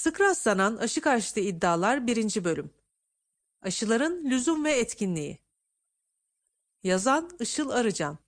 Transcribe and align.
Sık 0.00 0.20
rastlanan 0.20 0.76
aşı 0.76 1.00
karşıtı 1.00 1.40
iddialar 1.40 2.06
1. 2.06 2.44
bölüm. 2.44 2.70
Aşıların 3.62 4.30
lüzum 4.30 4.64
ve 4.64 4.72
etkinliği. 4.72 5.38
Yazan 6.82 7.30
Işıl 7.40 7.70
Arıcan. 7.70 8.18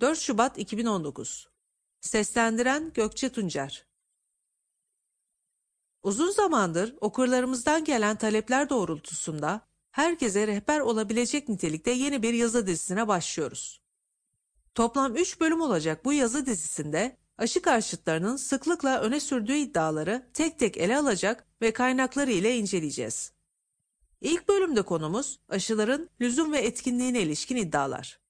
4 0.00 0.18
Şubat 0.18 0.58
2019. 0.58 1.48
Seslendiren 2.00 2.92
Gökçe 2.92 3.32
Tuncer. 3.32 3.86
Uzun 6.02 6.30
zamandır 6.30 6.96
okurlarımızdan 7.00 7.84
gelen 7.84 8.16
talepler 8.16 8.68
doğrultusunda 8.68 9.60
herkese 9.90 10.46
rehber 10.46 10.80
olabilecek 10.80 11.48
nitelikte 11.48 11.90
yeni 11.90 12.22
bir 12.22 12.34
yazı 12.34 12.66
dizisine 12.66 13.08
başlıyoruz. 13.08 13.82
Toplam 14.74 15.16
3 15.16 15.40
bölüm 15.40 15.60
olacak 15.60 16.04
bu 16.04 16.12
yazı 16.12 16.46
dizisinde 16.46 17.21
aşı 17.38 17.62
karşıtlarının 17.62 18.36
sıklıkla 18.36 19.00
öne 19.00 19.20
sürdüğü 19.20 19.56
iddiaları 19.56 20.30
tek 20.34 20.58
tek 20.58 20.76
ele 20.76 20.98
alacak 20.98 21.46
ve 21.62 21.72
kaynakları 21.72 22.32
ile 22.32 22.56
inceleyeceğiz. 22.56 23.32
İlk 24.20 24.48
bölümde 24.48 24.82
konumuz 24.82 25.40
aşıların 25.48 26.10
lüzum 26.20 26.52
ve 26.52 26.58
etkinliğine 26.58 27.22
ilişkin 27.22 27.56
iddialar. 27.56 28.20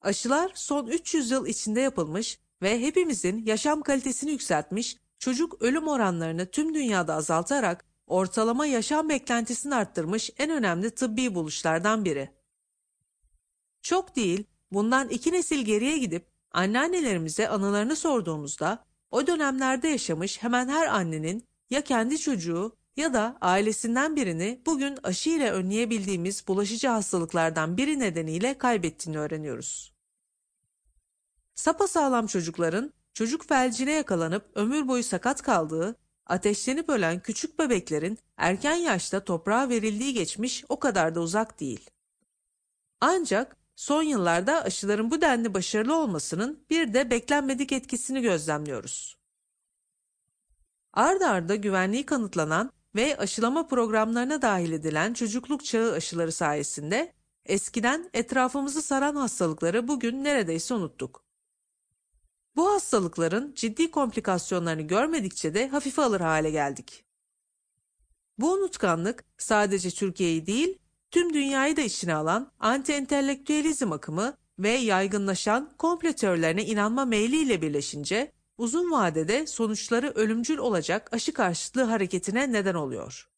Aşılar 0.00 0.52
son 0.54 0.86
300 0.86 1.30
yıl 1.30 1.46
içinde 1.46 1.80
yapılmış 1.80 2.38
ve 2.62 2.80
hepimizin 2.80 3.46
yaşam 3.46 3.82
kalitesini 3.82 4.30
yükseltmiş, 4.30 4.96
çocuk 5.18 5.62
ölüm 5.62 5.88
oranlarını 5.88 6.50
tüm 6.50 6.74
dünyada 6.74 7.14
azaltarak 7.14 7.84
ortalama 8.06 8.66
yaşam 8.66 9.08
beklentisini 9.08 9.74
arttırmış 9.74 10.30
en 10.38 10.50
önemli 10.50 10.90
tıbbi 10.90 11.34
buluşlardan 11.34 12.04
biri. 12.04 12.30
Çok 13.82 14.16
değil, 14.16 14.44
bundan 14.74 15.08
iki 15.08 15.32
nesil 15.32 15.64
geriye 15.64 15.98
gidip 15.98 16.26
anneannelerimize 16.50 17.48
anılarını 17.48 17.96
sorduğumuzda 17.96 18.84
o 19.10 19.26
dönemlerde 19.26 19.88
yaşamış 19.88 20.42
hemen 20.42 20.68
her 20.68 20.86
annenin 20.86 21.44
ya 21.70 21.80
kendi 21.84 22.18
çocuğu 22.18 22.76
ya 22.96 23.14
da 23.14 23.38
ailesinden 23.40 24.16
birini 24.16 24.62
bugün 24.66 24.98
aşı 25.02 25.30
ile 25.30 25.52
önleyebildiğimiz 25.52 26.48
bulaşıcı 26.48 26.88
hastalıklardan 26.88 27.76
biri 27.76 27.98
nedeniyle 27.98 28.58
kaybettiğini 28.58 29.18
öğreniyoruz. 29.18 29.94
Sapasağlam 31.54 32.26
çocukların 32.26 32.92
çocuk 33.14 33.48
felcine 33.48 33.92
yakalanıp 33.92 34.50
ömür 34.54 34.88
boyu 34.88 35.02
sakat 35.04 35.42
kaldığı, 35.42 35.96
ateşlenip 36.26 36.88
ölen 36.88 37.20
küçük 37.20 37.58
bebeklerin 37.58 38.18
erken 38.36 38.76
yaşta 38.76 39.24
toprağa 39.24 39.68
verildiği 39.68 40.14
geçmiş 40.14 40.64
o 40.68 40.78
kadar 40.78 41.14
da 41.14 41.20
uzak 41.20 41.60
değil. 41.60 41.90
Ancak 43.00 43.56
son 43.76 44.02
yıllarda 44.02 44.62
aşıların 44.62 45.10
bu 45.10 45.20
denli 45.20 45.54
başarılı 45.54 45.96
olmasının 45.96 46.66
bir 46.70 46.94
de 46.94 47.10
beklenmedik 47.10 47.72
etkisini 47.72 48.22
gözlemliyoruz. 48.22 49.16
Arda 50.92 51.30
arda 51.30 51.54
güvenliği 51.54 52.06
kanıtlanan 52.06 52.72
ve 52.94 53.16
aşılama 53.16 53.66
programlarına 53.66 54.42
dahil 54.42 54.72
edilen 54.72 55.14
çocukluk 55.14 55.64
çağı 55.64 55.92
aşıları 55.92 56.32
sayesinde 56.32 57.12
eskiden 57.46 58.10
etrafımızı 58.14 58.82
saran 58.82 59.16
hastalıkları 59.16 59.88
bugün 59.88 60.24
neredeyse 60.24 60.74
unuttuk. 60.74 61.24
Bu 62.56 62.72
hastalıkların 62.72 63.54
ciddi 63.54 63.90
komplikasyonlarını 63.90 64.82
görmedikçe 64.82 65.54
de 65.54 65.68
hafife 65.68 66.02
alır 66.02 66.20
hale 66.20 66.50
geldik. 66.50 67.04
Bu 68.38 68.52
unutkanlık 68.52 69.24
sadece 69.38 69.90
Türkiye'yi 69.90 70.46
değil, 70.46 70.78
tüm 71.14 71.34
dünyayı 71.34 71.76
da 71.76 71.80
içine 71.80 72.14
alan 72.14 72.52
anti-entelektüelizm 72.60 73.94
akımı 73.94 74.36
ve 74.58 74.70
yaygınlaşan 74.70 75.70
komplo 75.78 76.12
teorilerine 76.12 76.64
inanma 76.64 77.04
meyliyle 77.04 77.62
birleşince 77.62 78.32
uzun 78.58 78.90
vadede 78.90 79.46
sonuçları 79.46 80.10
ölümcül 80.10 80.58
olacak 80.58 81.08
aşı 81.12 81.32
karşıtlığı 81.32 81.82
hareketine 81.82 82.52
neden 82.52 82.74
oluyor. 82.74 83.28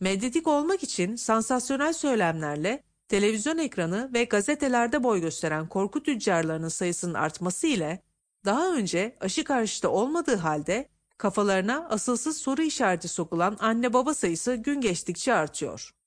Medyatik 0.00 0.46
olmak 0.46 0.82
için 0.82 1.16
sansasyonel 1.16 1.92
söylemlerle 1.92 2.84
televizyon 3.08 3.58
ekranı 3.58 4.10
ve 4.14 4.24
gazetelerde 4.24 5.02
boy 5.02 5.20
gösteren 5.20 5.68
korku 5.68 6.02
tüccarlarının 6.02 6.68
sayısının 6.68 7.14
artması 7.14 7.66
ile 7.66 8.02
daha 8.44 8.74
önce 8.74 9.16
aşı 9.20 9.44
karşıtı 9.44 9.90
olmadığı 9.90 10.36
halde 10.36 10.88
kafalarına 11.18 11.88
asılsız 11.88 12.36
soru 12.36 12.62
işareti 12.62 13.08
sokulan 13.08 13.56
anne 13.60 13.92
baba 13.92 14.14
sayısı 14.14 14.54
gün 14.54 14.80
geçtikçe 14.80 15.34
artıyor. 15.34 15.99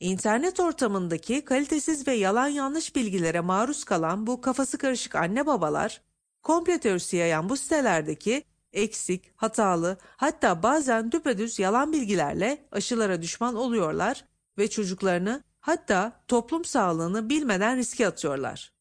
İnternet 0.00 0.60
ortamındaki 0.60 1.44
kalitesiz 1.44 2.08
ve 2.08 2.12
yalan 2.12 2.48
yanlış 2.48 2.96
bilgilere 2.96 3.40
maruz 3.40 3.84
kalan 3.84 4.26
bu 4.26 4.40
kafası 4.40 4.78
karışık 4.78 5.14
anne 5.14 5.46
babalar, 5.46 6.02
komple 6.42 6.78
teorisi 6.78 7.16
yayan 7.16 7.48
bu 7.48 7.56
sitelerdeki 7.56 8.44
eksik, 8.72 9.32
hatalı, 9.36 9.98
hatta 10.16 10.62
bazen 10.62 11.12
düpedüz 11.12 11.58
yalan 11.58 11.92
bilgilerle 11.92 12.66
aşılara 12.72 13.22
düşman 13.22 13.54
oluyorlar 13.54 14.24
ve 14.58 14.70
çocuklarını 14.70 15.42
hatta 15.60 16.24
toplum 16.28 16.64
sağlığını 16.64 17.28
bilmeden 17.28 17.76
riske 17.76 18.06
atıyorlar. 18.06 18.72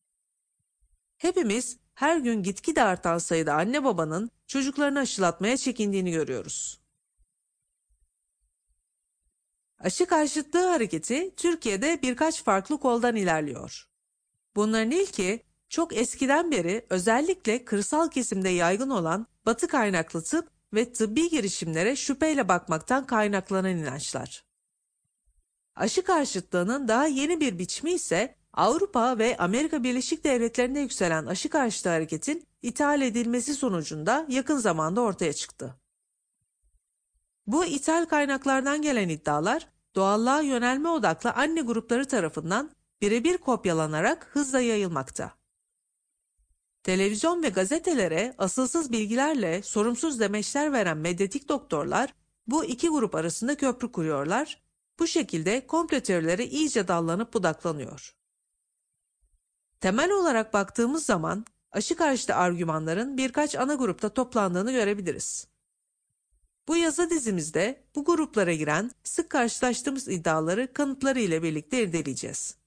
Hepimiz 1.18 1.78
her 1.94 2.18
gün 2.18 2.44
gitgide 2.44 2.84
artan 2.84 3.18
sayıda 3.18 3.54
anne 3.54 3.84
babanın 3.84 4.32
çocuklarını 4.48 5.00
aşılatmaya 5.00 5.58
çekindiğini 5.58 6.12
görüyoruz. 6.12 6.85
Aşı 9.80 10.06
karşıtlığı 10.06 10.68
hareketi 10.68 11.36
Türkiye'de 11.38 12.00
birkaç 12.02 12.44
farklı 12.44 12.80
koldan 12.80 13.16
ilerliyor. 13.16 13.88
Bunların 14.56 14.92
ilki 14.92 15.44
çok 15.70 15.98
eskiden 15.98 16.52
beri 16.52 16.86
özellikle 16.90 17.66
kırsal 17.66 18.10
kesimde 18.10 18.50
yaygın 18.50 18.90
olan 18.90 19.28
batı 19.46 19.68
kaynaklı 19.68 20.24
tıp 20.24 20.50
ve 20.74 20.94
tıbbi 20.94 21.30
girişimlere 21.30 21.96
şüpheyle 21.96 22.48
bakmaktan 22.48 23.06
kaynaklanan 23.06 23.78
inançlar. 23.78 24.46
Aşı 25.76 26.04
karşıtlığının 26.04 26.88
daha 26.88 27.08
yeni 27.08 27.40
bir 27.40 27.60
biçimi 27.60 27.92
ise 27.92 28.36
Avrupa 28.54 29.18
ve 29.18 29.38
Amerika 29.38 29.84
Birleşik 29.84 30.24
Devletleri'nde 30.24 30.80
yükselen 30.80 31.26
aşı 31.26 31.50
karşıtı 31.50 31.90
hareketin 31.90 32.48
ithal 32.62 33.02
edilmesi 33.02 33.54
sonucunda 33.54 34.26
yakın 34.30 34.58
zamanda 34.58 35.02
ortaya 35.02 35.34
çıktı. 35.34 35.76
Bu 37.48 37.66
ithal 37.66 38.06
kaynaklardan 38.06 38.82
gelen 38.82 39.10
iddialar 39.10 39.68
doğallığa 39.96 40.42
yönelme 40.42 40.90
odaklı 40.90 41.32
anne 41.32 41.62
grupları 41.62 42.08
tarafından 42.08 42.72
birebir 43.02 43.38
kopyalanarak 43.38 44.28
hızla 44.32 44.60
yayılmakta. 44.60 45.32
Televizyon 46.84 47.44
ve 47.44 47.50
gazetelere 47.50 48.36
asılsız 48.38 48.92
bilgilerle 48.92 49.62
sorumsuz 49.64 50.20
demeçler 50.20 50.74
veren 50.74 50.98
medyatik 50.98 51.50
doktorlar 51.50 52.14
bu 52.48 52.66
iki 52.66 52.90
grup 52.90 53.16
arasında 53.16 53.58
köprü 53.58 53.92
kuruyorlar, 53.92 54.62
bu 55.00 55.08
şekilde 55.08 55.68
komplo 55.68 56.00
teorileri 56.00 56.44
iyice 56.44 56.88
dallanıp 56.88 57.34
budaklanıyor. 57.34 58.16
Temel 59.82 60.12
olarak 60.12 60.54
baktığımız 60.54 61.06
zaman 61.06 61.46
aşı 61.72 61.96
karşıtı 61.96 62.36
argümanların 62.36 63.18
birkaç 63.18 63.56
ana 63.56 63.76
grupta 63.76 64.10
toplandığını 64.10 64.72
görebiliriz. 64.72 65.55
Bu 66.68 66.76
yazı 66.76 67.10
dizimizde 67.10 67.84
bu 67.96 68.06
gruplara 68.06 68.54
giren 68.54 68.92
sık 69.04 69.30
karşılaştığımız 69.30 70.08
iddiaları 70.08 70.74
kanıtları 70.74 71.20
ile 71.20 71.44
birlikte 71.44 71.84
irdeleyeceğiz. 71.84 72.58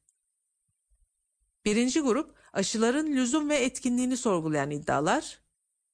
Birinci 1.65 2.01
grup 2.01 2.35
aşıların 2.53 3.07
lüzum 3.07 3.49
ve 3.49 3.57
etkinliğini 3.57 4.17
sorgulayan 4.17 4.71
iddialar. 4.71 5.41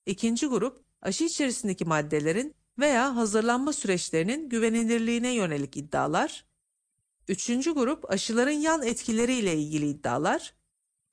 İkinci 0.07 0.47
grup 0.47 0.85
aşı 1.03 1.25
içerisindeki 1.25 1.85
maddelerin 1.85 2.55
veya 2.79 3.17
hazırlanma 3.17 3.73
süreçlerinin 3.73 4.49
güvenilirliğine 4.49 5.35
yönelik 5.35 5.77
iddialar. 5.77 6.45
Üçüncü 7.29 7.75
grup 7.75 8.11
aşıların 8.11 8.51
yan 8.51 8.83
etkileri 8.83 9.35
ile 9.35 9.57
ilgili 9.57 9.89
iddialar. 9.89 10.55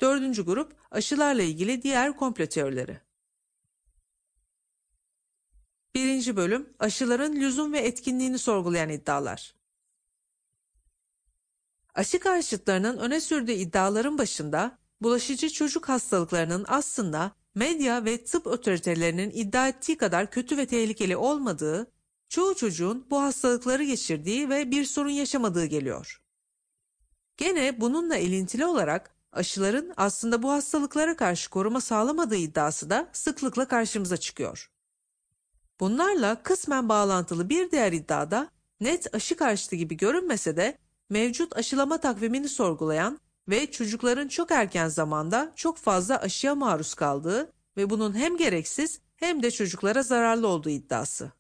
Dördüncü 0.02 0.46
grup 0.46 0.76
aşılarla 0.92 1.42
ilgili 1.42 1.82
diğer 1.82 2.18
komplo 2.18 2.46
teorileri. 2.46 3.02
Birinci 5.96 6.36
bölüm 6.36 6.70
aşıların 6.80 7.36
lüzum 7.36 7.74
ve 7.74 7.80
etkinliğini 7.80 8.40
sorgulayan 8.40 8.90
iddialar. 8.90 9.56
Aşı 11.96 12.20
karşıtlarının 12.20 12.98
öne 12.98 13.22
sürdüğü 13.22 13.52
iddiaların 13.52 14.18
başında 14.18 14.78
bulaşıcı 15.02 15.50
çocuk 15.50 15.90
hastalıklarının 15.90 16.66
aslında 16.68 17.32
medya 17.56 18.06
ve 18.06 18.24
tıp 18.24 18.48
otoritelerinin 18.48 19.32
iddia 19.32 19.68
ettiği 19.68 19.98
kadar 19.98 20.32
kötü 20.32 20.58
ve 20.58 20.66
tehlikeli 20.66 21.18
olmadığı, 21.18 21.92
çoğu 22.30 22.56
çocuğun 22.56 23.08
bu 23.10 23.22
hastalıkları 23.22 23.84
geçirdiği 23.84 24.50
ve 24.50 24.72
bir 24.72 24.86
sorun 24.86 25.10
yaşamadığı 25.10 25.66
geliyor. 25.66 26.22
Gene 27.38 27.82
bununla 27.82 28.18
ilintili 28.18 28.66
olarak 28.66 29.16
aşıların 29.32 29.94
aslında 29.98 30.44
bu 30.44 30.52
hastalıklara 30.52 31.16
karşı 31.16 31.50
koruma 31.50 31.82
sağlamadığı 31.82 32.36
iddiası 32.36 32.90
da 32.90 33.10
sıklıkla 33.14 33.68
karşımıza 33.68 34.18
çıkıyor. 34.18 34.71
Bunlarla 35.82 36.44
kısmen 36.44 36.90
bağlantılı 36.90 37.50
bir 37.50 37.72
diğer 37.72 37.92
iddiada 37.92 38.50
net 38.80 39.16
aşı 39.16 39.36
karşıtı 39.36 39.76
gibi 39.76 39.98
görünmese 39.98 40.58
de 40.58 40.78
mevcut 41.10 41.58
aşılama 41.58 42.00
takvimini 42.00 42.50
sorgulayan 42.50 43.20
ve 43.50 43.72
çocukların 43.72 44.28
çok 44.28 44.52
erken 44.52 44.88
zamanda 44.88 45.52
çok 45.56 45.78
fazla 45.78 46.18
aşıya 46.18 46.56
maruz 46.56 46.94
kaldığı 46.94 47.52
ve 47.78 47.90
bunun 47.90 48.16
hem 48.16 48.38
gereksiz 48.38 49.00
hem 49.16 49.44
de 49.44 49.52
çocuklara 49.52 50.04
zararlı 50.04 50.48
olduğu 50.48 50.70
iddiası. 50.70 51.32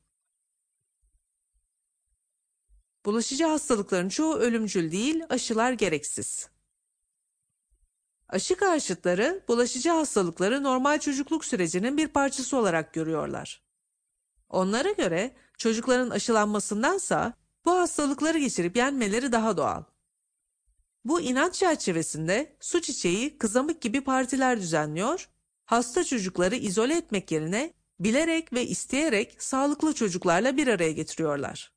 Bulaşıcı 3.05 3.45
hastalıkların 3.45 4.09
çoğu 4.09 4.35
ölümcül 4.35 4.91
değil, 4.91 5.23
aşılar 5.29 5.71
gereksiz. 5.71 6.49
Aşı 8.29 8.55
karşıtları 8.55 9.43
bulaşıcı 9.47 9.89
hastalıkları 9.89 10.63
normal 10.63 10.99
çocukluk 10.99 11.45
sürecinin 11.45 11.97
bir 11.97 12.07
parçası 12.07 12.57
olarak 12.57 12.93
görüyorlar. 12.93 13.60
Onlara 14.51 14.91
göre 14.91 15.35
çocukların 15.57 16.09
aşılanmasındansa 16.09 17.33
bu 17.65 17.71
hastalıkları 17.71 18.37
geçirip 18.37 18.75
yenmeleri 18.75 19.31
daha 19.31 19.57
doğal. 19.57 19.83
Bu 21.05 21.21
inanç 21.21 21.53
çerçevesinde 21.53 22.57
su 22.59 22.81
çiçeği, 22.81 23.37
kızamık 23.37 23.81
gibi 23.81 24.01
partiler 24.01 24.59
düzenliyor, 24.59 25.29
hasta 25.65 26.03
çocukları 26.03 26.55
izole 26.55 26.97
etmek 26.97 27.31
yerine 27.31 27.73
bilerek 27.99 28.53
ve 28.53 28.67
isteyerek 28.67 29.43
sağlıklı 29.43 29.93
çocuklarla 29.93 30.57
bir 30.57 30.67
araya 30.67 30.91
getiriyorlar. 30.91 31.73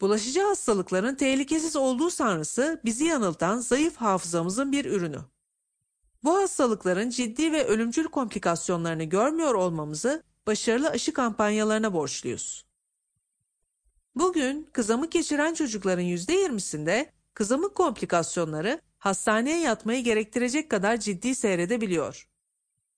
Bulaşıcı 0.00 0.42
hastalıkların 0.42 1.14
tehlikesiz 1.14 1.76
olduğu 1.76 2.10
sanrısı 2.10 2.80
bizi 2.84 3.04
yanıltan 3.04 3.58
zayıf 3.58 3.96
hafızamızın 3.96 4.72
bir 4.72 4.84
ürünü. 4.84 5.20
Bu 6.24 6.36
hastalıkların 6.36 7.10
ciddi 7.10 7.52
ve 7.52 7.64
ölümcül 7.64 8.04
komplikasyonlarını 8.04 9.04
görmüyor 9.04 9.54
olmamızı 9.54 10.22
başarılı 10.46 10.88
aşı 10.88 11.12
kampanyalarına 11.12 11.92
borçluyuz. 11.92 12.64
Bugün 14.14 14.68
kızamık 14.72 15.12
geçiren 15.12 15.54
çocukların 15.54 16.04
%20'sinde 16.04 17.06
kızamık 17.34 17.74
komplikasyonları 17.74 18.80
hastaneye 18.98 19.60
yatmayı 19.60 20.04
gerektirecek 20.04 20.70
kadar 20.70 20.96
ciddi 20.96 21.34
seyredebiliyor. 21.34 22.28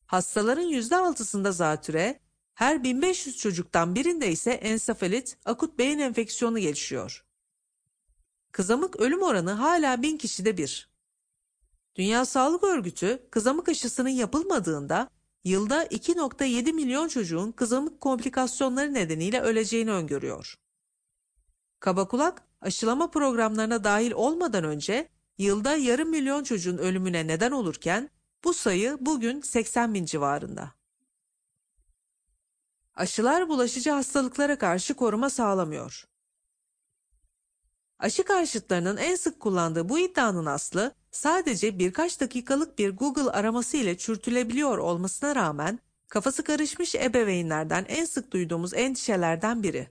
Hastaların 0.07 0.65
%6'sında 0.65 1.53
zatüre, 1.53 2.21
her 2.55 2.85
1500 2.85 3.37
çocuktan 3.37 3.95
birinde 3.95 4.31
ise 4.31 4.51
ensefalit, 4.51 5.39
akut 5.45 5.79
beyin 5.79 5.99
enfeksiyonu 5.99 6.59
gelişiyor. 6.59 7.25
Kızamık 8.53 8.97
ölüm 8.97 9.23
oranı 9.23 9.51
hala 9.51 10.03
1000 10.03 10.17
kişide 10.17 10.57
bir. 10.57 10.91
Dünya 11.97 12.25
Sağlık 12.25 12.65
Örgütü 12.65 13.29
kızamık 13.31 13.69
aşısının 13.69 14.09
yapılmadığında 14.09 15.09
yılda 15.47 15.85
2.7 15.85 16.73
milyon 16.73 17.09
çocuğun 17.09 17.53
kızamık 17.53 18.01
komplikasyonları 18.01 18.95
nedeniyle 18.95 19.41
öleceğini 19.41 19.91
öngörüyor. 19.91 20.59
Kabakulak 21.81 22.43
aşılama 22.61 23.11
programlarına 23.11 23.85
dahil 23.85 24.13
olmadan 24.13 24.65
önce 24.65 25.09
yılda 25.39 25.77
yarım 25.77 26.09
milyon 26.09 26.45
çocuğun 26.45 26.79
ölümüne 26.79 27.27
neden 27.27 27.51
olurken 27.51 28.11
bu 28.45 28.55
sayı 28.55 28.97
bugün 29.01 29.41
80 29.41 29.95
bin 29.95 30.05
civarında. 30.05 30.73
Aşılar 32.95 33.49
bulaşıcı 33.49 33.91
hastalıklara 33.91 34.59
karşı 34.59 34.95
koruma 34.95 35.31
sağlamıyor. 35.31 36.09
Aşı 37.99 38.25
karşıtlarının 38.25 38.97
en 38.97 39.17
sık 39.17 39.41
kullandığı 39.41 39.89
bu 39.89 39.99
iddianın 39.99 40.47
aslı 40.47 40.95
sadece 41.17 41.79
birkaç 41.79 42.21
dakikalık 42.21 42.79
bir 42.79 42.91
Google 42.91 43.31
araması 43.31 43.77
ile 43.77 43.99
çürütülebiliyor 43.99 44.79
olmasına 44.79 45.37
rağmen 45.37 45.79
kafası 46.09 46.45
karışmış 46.45 46.95
ebeveynlerden 46.95 47.85
en 47.89 48.05
sık 48.05 48.33
duyduğumuz 48.33 48.75
endişelerden 48.75 49.63
biri. 49.63 49.89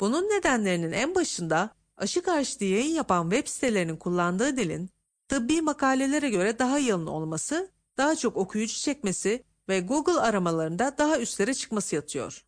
Bunun 0.00 0.22
nedenlerinin 0.24 0.92
en 0.92 1.14
başında 1.14 1.74
aşı 1.96 2.22
karşıtı 2.22 2.64
yayın 2.64 2.94
yapan 2.94 3.30
web 3.30 3.48
sitelerinin 3.48 3.96
kullandığı 3.96 4.56
dilin 4.56 4.90
tıbbi 5.28 5.60
makalelere 5.62 6.30
göre 6.30 6.58
daha 6.58 6.78
yalın 6.78 7.06
olması, 7.06 7.70
daha 7.96 8.16
çok 8.16 8.36
okuyucu 8.36 8.74
çekmesi 8.74 9.44
ve 9.68 9.80
Google 9.80 10.20
aramalarında 10.20 10.98
daha 10.98 11.20
üstlere 11.20 11.54
çıkması 11.54 11.94
yatıyor. 11.94 12.44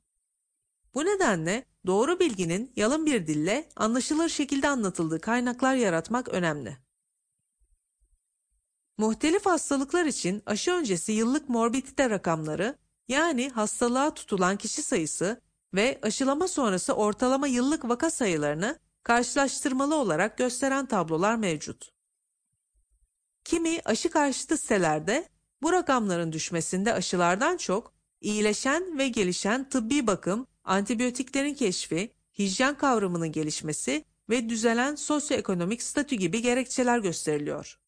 Bu 0.94 1.04
nedenle 1.04 1.64
doğru 1.86 2.20
bilginin 2.20 2.72
yalın 2.76 3.06
bir 3.06 3.26
dille 3.26 3.68
anlaşılır 3.76 4.28
şekilde 4.28 4.68
anlatıldığı 4.68 5.20
kaynaklar 5.20 5.74
yaratmak 5.74 6.28
önemli. 6.28 6.87
Muhtelif 8.98 9.46
hastalıklar 9.46 10.04
için 10.04 10.42
aşı 10.46 10.72
öncesi 10.72 11.12
yıllık 11.12 11.48
morbidite 11.48 12.10
rakamları 12.10 12.78
yani 13.08 13.50
hastalığa 13.50 14.14
tutulan 14.14 14.56
kişi 14.56 14.82
sayısı 14.82 15.40
ve 15.74 15.98
aşılama 16.02 16.48
sonrası 16.48 16.92
ortalama 16.92 17.46
yıllık 17.46 17.88
vaka 17.88 18.10
sayılarını 18.10 18.78
karşılaştırmalı 19.02 19.94
olarak 19.96 20.38
gösteren 20.38 20.86
tablolar 20.86 21.36
mevcut. 21.36 21.90
Kimi 23.44 23.80
aşı 23.84 24.10
karşıtı 24.10 24.56
sitelerde 24.56 25.28
bu 25.62 25.72
rakamların 25.72 26.32
düşmesinde 26.32 26.92
aşılardan 26.92 27.56
çok 27.56 27.92
iyileşen 28.20 28.98
ve 28.98 29.08
gelişen 29.08 29.68
tıbbi 29.68 30.06
bakım, 30.06 30.46
antibiyotiklerin 30.64 31.54
keşfi, 31.54 32.12
hijyen 32.38 32.78
kavramının 32.78 33.32
gelişmesi 33.32 34.04
ve 34.30 34.48
düzelen 34.48 34.94
sosyoekonomik 34.94 35.82
statü 35.82 36.16
gibi 36.16 36.42
gerekçeler 36.42 36.98
gösteriliyor. 36.98 37.78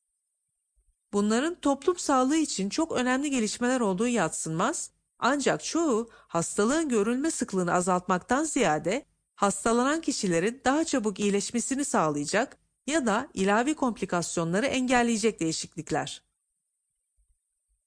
Bunların 1.12 1.55
toplum 1.55 1.99
sağlığı 1.99 2.37
için 2.37 2.69
çok 2.69 2.93
önemli 2.93 3.31
gelişmeler 3.31 3.81
olduğu 3.81 4.09
yatsınmaz, 4.09 4.91
ancak 5.19 5.65
çoğu 5.65 6.11
hastalığın 6.12 6.89
görülme 6.89 7.31
sıklığını 7.31 7.73
azaltmaktan 7.73 8.45
ziyade 8.45 9.07
hastalanan 9.35 10.01
kişilerin 10.01 10.61
daha 10.65 10.85
çabuk 10.85 11.21
iyileşmesini 11.21 11.85
sağlayacak 11.85 12.57
ya 12.87 13.07
da 13.07 13.29
ilavi 13.35 13.75
komplikasyonları 13.75 14.67
engelleyecek 14.67 15.41
değişiklikler. 15.41 16.23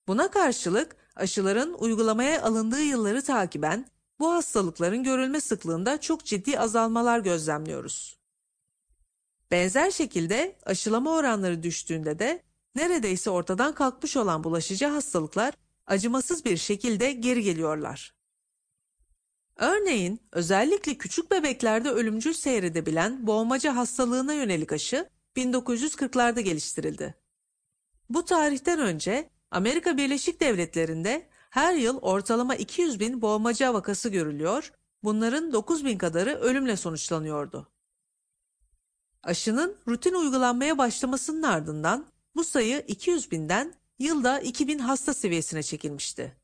Buna 0.07 0.31
karşılık 0.31 0.95
aşıların 1.15 1.73
uygulamaya 1.73 2.43
alındığı 2.43 2.81
yılları 2.81 3.23
takiben 3.23 3.85
bu 4.19 4.33
hastalıkların 4.33 5.03
görülme 5.03 5.41
sıklığında 5.41 6.01
çok 6.01 6.25
ciddi 6.25 6.59
azalmalar 6.59 7.19
gözlemliyoruz. 7.19 8.19
Benzer 9.51 9.91
şekilde 9.91 10.55
aşılama 10.65 11.11
oranları 11.15 11.63
düştüğünde 11.63 12.19
de 12.19 12.43
neredeyse 12.75 13.29
ortadan 13.29 13.75
kalkmış 13.75 14.17
olan 14.17 14.43
bulaşıcı 14.43 14.85
hastalıklar 14.87 15.53
acımasız 15.87 16.45
bir 16.45 16.57
şekilde 16.57 17.11
geri 17.11 17.43
geliyorlar. 17.43 18.13
Örneğin 19.55 20.21
özellikle 20.31 20.97
küçük 20.97 21.31
bebeklerde 21.31 21.89
ölümcül 21.89 22.33
seyredebilen 22.33 23.27
boğmaca 23.27 23.75
hastalığına 23.75 24.33
yönelik 24.33 24.71
aşı 24.71 25.09
1940'larda 25.35 26.39
geliştirildi. 26.39 27.15
Bu 28.09 28.25
tarihten 28.25 28.79
önce 28.79 29.29
Amerika 29.51 29.97
Birleşik 29.97 30.39
Devletleri'nde 30.39 31.29
her 31.49 31.73
yıl 31.73 31.97
ortalama 31.97 32.55
200 32.55 32.99
bin 32.99 33.21
boğmaca 33.21 33.73
vakası 33.73 34.09
görülüyor, 34.09 34.73
bunların 35.03 35.53
9 35.53 35.85
bin 35.85 35.97
kadarı 35.97 36.35
ölümle 36.35 36.77
sonuçlanıyordu. 36.77 37.71
Aşının 39.23 39.77
rutin 39.87 40.13
uygulanmaya 40.13 40.77
başlamasının 40.77 41.43
ardından 41.43 42.12
bu 42.35 42.43
sayı 42.43 42.85
200 42.87 43.31
binden 43.31 43.73
yılda 43.99 44.39
2000 44.39 44.79
hasta 44.79 45.13
seviyesine 45.13 45.63
çekilmişti. 45.63 46.37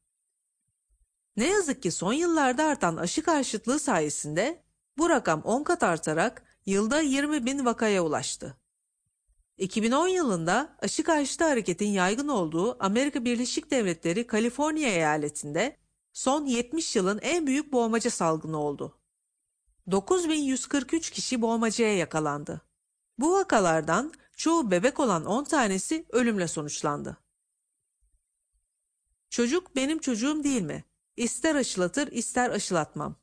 Ne 1.37 1.47
yazık 1.47 1.83
ki 1.83 1.91
son 1.91 2.13
yıllarda 2.13 2.65
artan 2.65 2.97
aşı 2.97 3.23
karşıtlığı 3.23 3.79
sayesinde 3.79 4.63
bu 4.97 5.09
rakam 5.09 5.41
10 5.41 5.63
kat 5.63 5.83
artarak 5.83 6.43
yılda 6.65 7.01
20 7.01 7.45
bin 7.45 7.65
vakaya 7.65 8.03
ulaştı. 8.03 8.57
2010 9.57 10.07
yılında 10.07 10.77
aşı 10.79 11.03
karşıtı 11.03 11.43
hareketin 11.43 11.87
yaygın 11.87 12.27
olduğu 12.27 12.83
Amerika 12.83 13.25
Birleşik 13.25 13.71
Devletleri 13.71 14.27
Kaliforniya 14.27 14.89
eyaletinde 14.89 15.77
son 16.13 16.45
70 16.45 16.95
yılın 16.95 17.19
en 17.21 17.47
büyük 17.47 17.71
boğmaca 17.71 18.11
salgını 18.11 18.57
oldu. 18.57 18.99
9143 19.91 21.09
kişi 21.09 21.41
boğmacaya 21.41 21.97
yakalandı. 21.97 22.61
Bu 23.17 23.33
vakalardan 23.33 24.13
çoğu 24.39 24.71
bebek 24.71 24.99
olan 24.99 25.25
10 25.25 25.43
tanesi 25.43 26.05
ölümle 26.09 26.47
sonuçlandı. 26.47 27.17
Çocuk 29.29 29.75
benim 29.75 29.99
çocuğum 29.99 30.43
değil 30.43 30.61
mi? 30.61 30.83
İster 31.17 31.55
aşılatır 31.55 32.11
ister 32.11 32.49
aşılatmam. 32.49 33.15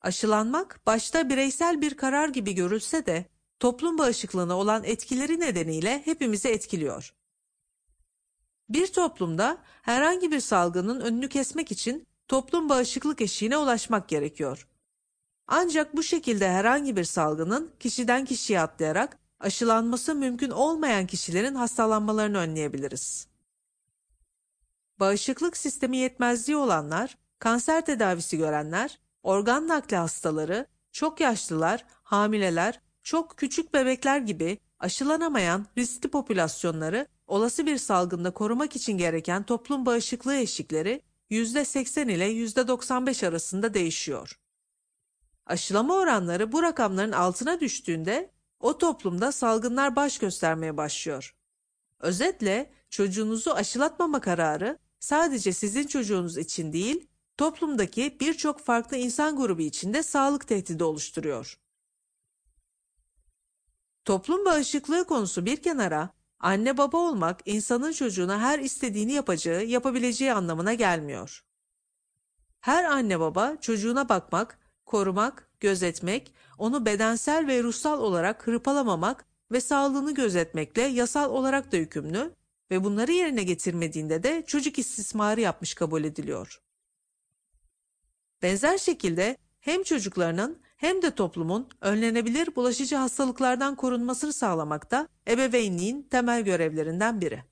Aşılanmak 0.00 0.80
başta 0.86 1.28
bireysel 1.28 1.80
bir 1.80 1.96
karar 1.96 2.28
gibi 2.28 2.54
görülse 2.54 3.06
de 3.06 3.26
toplum 3.60 3.98
bağışıklığına 3.98 4.56
olan 4.56 4.84
etkileri 4.84 5.40
nedeniyle 5.40 6.02
hepimizi 6.04 6.48
etkiliyor. 6.48 7.14
Bir 8.68 8.92
toplumda 8.92 9.58
herhangi 9.82 10.32
bir 10.32 10.40
salgının 10.40 11.00
önünü 11.00 11.28
kesmek 11.28 11.72
için 11.72 12.06
toplum 12.28 12.68
bağışıklık 12.68 13.20
eşiğine 13.20 13.56
ulaşmak 13.56 14.08
gerekiyor. 14.08 14.68
Ancak 15.48 15.96
bu 15.96 16.02
şekilde 16.02 16.50
herhangi 16.50 16.96
bir 16.96 17.04
salgının 17.04 17.70
kişiden 17.80 18.24
kişiye 18.24 18.60
atlayarak 18.60 19.18
aşılanması 19.40 20.14
mümkün 20.14 20.50
olmayan 20.50 21.06
kişilerin 21.06 21.54
hastalanmalarını 21.54 22.38
önleyebiliriz. 22.38 23.26
Bağışıklık 25.00 25.56
sistemi 25.56 25.96
yetmezliği 25.96 26.56
olanlar, 26.56 27.18
kanser 27.38 27.86
tedavisi 27.86 28.38
görenler, 28.38 29.00
organ 29.22 29.68
nakli 29.68 29.96
hastaları, 29.96 30.66
çok 30.92 31.20
yaşlılar, 31.20 31.84
hamileler, 32.02 32.80
çok 33.02 33.36
küçük 33.36 33.74
bebekler 33.74 34.18
gibi 34.18 34.58
aşılanamayan 34.78 35.66
riskli 35.78 36.08
popülasyonları 36.08 37.06
olası 37.26 37.66
bir 37.66 37.78
salgında 37.78 38.30
korumak 38.30 38.76
için 38.76 38.98
gereken 38.98 39.42
toplum 39.42 39.86
bağışıklığı 39.86 40.36
eşikleri 40.36 41.02
%80 41.30 42.12
ile 42.12 42.32
%95 42.32 43.26
arasında 43.26 43.74
değişiyor. 43.74 44.38
Aşılama 45.48 45.94
oranları 45.94 46.52
bu 46.52 46.62
rakamların 46.62 47.12
altına 47.12 47.60
düştüğünde 47.60 48.30
o 48.60 48.78
toplumda 48.78 49.32
salgınlar 49.32 49.96
baş 49.96 50.18
göstermeye 50.18 50.76
başlıyor. 50.76 51.36
Özetle 52.00 52.72
çocuğunuzu 52.90 53.50
aşılatmama 53.50 54.20
kararı 54.20 54.78
sadece 55.00 55.52
sizin 55.52 55.86
çocuğunuz 55.86 56.36
için 56.38 56.72
değil, 56.72 57.08
toplumdaki 57.36 58.16
birçok 58.20 58.60
farklı 58.60 58.96
insan 58.96 59.36
grubu 59.36 59.62
için 59.62 59.94
de 59.94 60.02
sağlık 60.02 60.48
tehdidi 60.48 60.84
oluşturuyor. 60.84 61.58
Toplum 64.04 64.44
bağışıklığı 64.44 65.04
konusu 65.04 65.46
bir 65.46 65.62
kenara, 65.62 66.10
anne 66.38 66.78
baba 66.78 66.96
olmak 66.96 67.40
insanın 67.44 67.92
çocuğuna 67.92 68.40
her 68.40 68.58
istediğini 68.58 69.12
yapacağı, 69.12 69.64
yapabileceği 69.64 70.32
anlamına 70.32 70.74
gelmiyor. 70.74 71.44
Her 72.60 72.84
anne 72.84 73.20
baba 73.20 73.56
çocuğuna 73.60 74.08
bakmak, 74.08 74.58
korumak, 74.88 75.48
gözetmek, 75.60 76.34
onu 76.58 76.86
bedensel 76.86 77.46
ve 77.46 77.62
ruhsal 77.62 78.00
olarak 78.00 78.46
hırpalamamak 78.46 79.24
ve 79.52 79.60
sağlığını 79.60 80.14
gözetmekle 80.14 80.82
yasal 80.82 81.30
olarak 81.30 81.72
da 81.72 81.76
yükümlü 81.76 82.34
ve 82.70 82.84
bunları 82.84 83.12
yerine 83.12 83.42
getirmediğinde 83.42 84.22
de 84.22 84.44
çocuk 84.46 84.78
istismarı 84.78 85.40
yapmış 85.40 85.74
kabul 85.74 86.04
ediliyor. 86.04 86.62
Benzer 88.42 88.78
şekilde 88.78 89.36
hem 89.60 89.82
çocuklarının 89.82 90.62
hem 90.76 91.02
de 91.02 91.14
toplumun 91.14 91.68
önlenebilir 91.80 92.56
bulaşıcı 92.56 92.96
hastalıklardan 92.96 93.76
korunmasını 93.76 94.32
sağlamak 94.32 94.90
da 94.90 95.08
ebeveynliğin 95.28 96.02
temel 96.02 96.42
görevlerinden 96.42 97.20
biri. 97.20 97.44